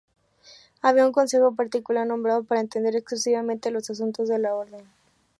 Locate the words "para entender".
2.43-2.95